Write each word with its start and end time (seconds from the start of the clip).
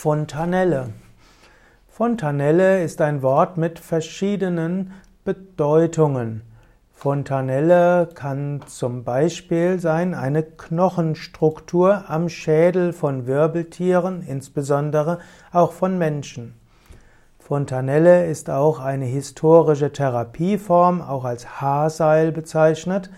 Fontanelle. 0.00 0.90
Fontanelle 1.88 2.84
ist 2.84 3.00
ein 3.00 3.20
Wort 3.20 3.56
mit 3.56 3.80
verschiedenen 3.80 4.92
Bedeutungen. 5.24 6.42
Fontanelle 6.92 8.08
kann 8.14 8.60
zum 8.68 9.02
Beispiel 9.02 9.80
sein 9.80 10.14
eine 10.14 10.44
Knochenstruktur 10.44 12.04
am 12.06 12.28
Schädel 12.28 12.92
von 12.92 13.26
Wirbeltieren, 13.26 14.22
insbesondere 14.22 15.18
auch 15.50 15.72
von 15.72 15.98
Menschen. 15.98 16.54
Fontanelle 17.40 18.26
ist 18.26 18.50
auch 18.50 18.78
eine 18.78 19.06
historische 19.06 19.90
Therapieform, 19.90 21.02
auch 21.02 21.24
als 21.24 21.60
Haarseil 21.60 22.30
bezeichnet. 22.30 23.10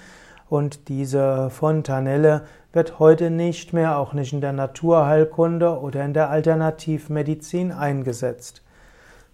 Und 0.48 0.88
diese 0.88 1.50
Fontanelle 1.50 2.44
wird 2.72 2.98
heute 2.98 3.30
nicht 3.30 3.72
mehr, 3.72 3.98
auch 3.98 4.12
nicht 4.12 4.32
in 4.32 4.40
der 4.40 4.52
Naturheilkunde 4.52 5.80
oder 5.80 6.04
in 6.04 6.14
der 6.14 6.30
Alternativmedizin 6.30 7.72
eingesetzt. 7.72 8.62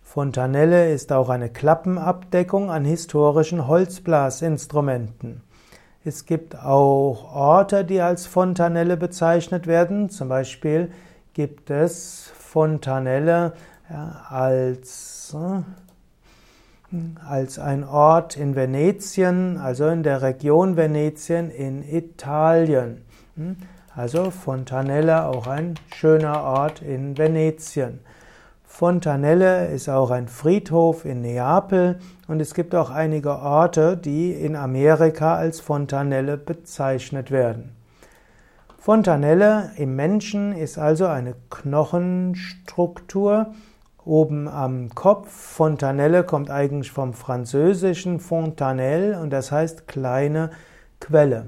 Fontanelle 0.02 0.93
ist 0.93 1.12
auch 1.12 1.29
eine 1.29 1.51
Klappenabdeckung 1.51 2.70
an 2.70 2.84
historischen 2.84 3.66
Holzblasinstrumenten. 3.66 5.43
Es 6.05 6.24
gibt 6.24 6.57
auch 6.57 7.34
Orte, 7.34 7.84
die 7.84 8.01
als 8.01 8.27
Fontanelle 8.27 8.96
bezeichnet 8.96 9.66
werden. 9.66 10.09
Zum 10.09 10.29
Beispiel 10.29 10.93
gibt 11.34 11.68
es 11.68 12.32
Fontanelle 12.38 13.52
als, 14.30 15.37
äh, 15.37 16.96
als 17.29 17.59
ein 17.59 17.82
Ort 17.82 18.37
in 18.37 18.55
Venetien, 18.55 19.59
also 19.59 19.88
in 19.88 20.05
der 20.05 20.23
Region 20.23 20.77
Venetien 20.77 21.51
in 21.51 21.82
Italien. 21.82 23.02
Hm? 23.36 23.56
Also 23.95 24.30
Fontanelle, 24.30 25.26
auch 25.26 25.46
ein 25.46 25.74
schöner 25.95 26.42
Ort 26.42 26.82
in 26.82 27.16
Venetien. 27.16 28.00
Fontanelle 28.64 29.68
ist 29.68 29.88
auch 29.88 30.10
ein 30.10 30.28
Friedhof 30.28 31.06
in 31.06 31.23
Neapel 31.23 31.98
und 32.28 32.40
es 32.40 32.52
gibt 32.52 32.74
auch 32.74 32.90
einige 32.90 33.38
Orte, 33.38 33.96
die 33.96 34.32
in 34.32 34.54
Amerika 34.54 35.37
als 35.37 35.60
Fontanelle 35.60 36.37
bezeichnet 36.37 37.30
werden. 37.30 37.74
Fontanelle 38.78 39.71
im 39.76 39.96
Menschen 39.96 40.54
ist 40.54 40.78
also 40.78 41.06
eine 41.06 41.34
Knochenstruktur 41.48 43.54
oben 44.04 44.46
am 44.46 44.90
Kopf. 44.95 45.30
Fontanelle 45.30 46.24
kommt 46.24 46.50
eigentlich 46.50 46.93
vom 46.93 47.15
französischen 47.15 48.21
Fontanelle 48.21 49.18
und 49.21 49.30
das 49.30 49.50
heißt 49.50 49.88
kleine 49.88 50.50
Quelle. 51.00 51.46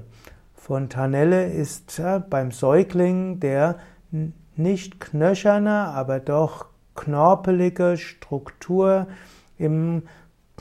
Fontanelle 0.69 1.47
ist 1.51 1.97
äh, 1.97 2.19
beim 2.19 2.51
Säugling 2.51 3.39
der 3.39 3.77
nicht 4.55 4.99
knöcherne, 4.99 5.71
aber 5.71 6.19
doch 6.19 6.67
knorpelige 6.93 7.97
Struktur 7.97 9.07
im 9.57 10.03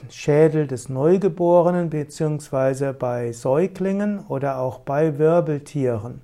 Schädel 0.09 0.67
des 0.67 0.89
Neugeborenen 0.89 1.91
bzw. 1.91 2.95
bei 2.95 3.33
Säuglingen 3.33 4.21
oder 4.29 4.61
auch 4.61 4.79
bei 4.79 5.19
Wirbeltieren. 5.19 6.23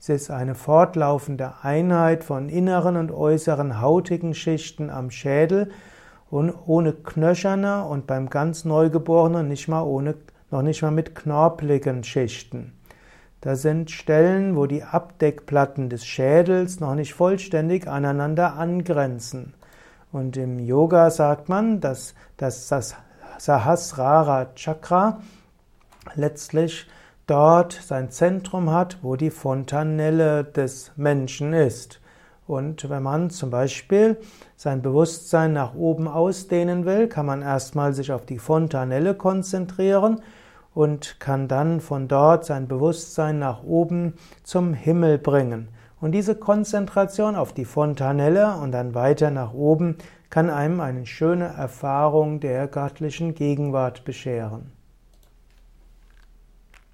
Es 0.00 0.08
ist 0.08 0.32
eine 0.32 0.56
fortlaufende 0.56 1.52
Einheit 1.62 2.24
von 2.24 2.48
inneren 2.48 2.96
und 2.96 3.12
äußeren 3.12 3.80
hautigen 3.80 4.34
Schichten 4.34 4.90
am 4.90 5.12
Schädel 5.12 5.70
und 6.28 6.52
ohne 6.66 6.92
knöcherne 6.92 7.84
und 7.84 8.08
beim 8.08 8.30
ganz 8.30 8.64
Neugeborenen 8.64 9.46
nicht 9.46 9.68
mal 9.68 9.82
ohne, 9.82 10.16
noch 10.50 10.62
nicht 10.62 10.82
mal 10.82 10.90
mit 10.90 11.14
knorpeligen 11.14 12.02
Schichten. 12.02 12.72
Da 13.42 13.56
sind 13.56 13.90
Stellen, 13.90 14.54
wo 14.54 14.66
die 14.66 14.84
Abdeckplatten 14.84 15.88
des 15.88 16.06
Schädels 16.06 16.78
noch 16.78 16.94
nicht 16.94 17.12
vollständig 17.12 17.88
aneinander 17.88 18.54
angrenzen. 18.54 19.54
Und 20.12 20.36
im 20.36 20.60
Yoga 20.60 21.10
sagt 21.10 21.48
man, 21.48 21.80
dass, 21.80 22.14
dass 22.36 22.68
das 22.68 22.94
Sahasrara 23.38 24.54
Chakra 24.54 25.18
letztlich 26.14 26.86
dort 27.26 27.72
sein 27.72 28.12
Zentrum 28.12 28.70
hat, 28.70 28.98
wo 29.02 29.16
die 29.16 29.30
Fontanelle 29.30 30.44
des 30.44 30.92
Menschen 30.94 31.52
ist. 31.52 32.00
Und 32.46 32.88
wenn 32.88 33.02
man 33.02 33.30
zum 33.30 33.50
Beispiel 33.50 34.18
sein 34.54 34.82
Bewusstsein 34.82 35.52
nach 35.52 35.74
oben 35.74 36.06
ausdehnen 36.06 36.84
will, 36.84 37.08
kann 37.08 37.26
man 37.26 37.42
erstmal 37.42 37.92
sich 37.92 38.12
auf 38.12 38.24
die 38.24 38.38
Fontanelle 38.38 39.14
konzentrieren 39.14 40.22
und 40.74 41.20
kann 41.20 41.48
dann 41.48 41.80
von 41.80 42.08
dort 42.08 42.44
sein 42.44 42.68
Bewusstsein 42.68 43.38
nach 43.38 43.62
oben 43.62 44.14
zum 44.42 44.74
Himmel 44.74 45.18
bringen. 45.18 45.68
Und 46.00 46.12
diese 46.12 46.34
Konzentration 46.34 47.36
auf 47.36 47.52
die 47.52 47.64
Fontanelle 47.64 48.56
und 48.56 48.72
dann 48.72 48.94
weiter 48.94 49.30
nach 49.30 49.52
oben 49.54 49.98
kann 50.30 50.50
einem 50.50 50.80
eine 50.80 51.06
schöne 51.06 51.46
Erfahrung 51.46 52.40
der 52.40 52.66
göttlichen 52.66 53.34
Gegenwart 53.34 54.04
bescheren. 54.04 54.72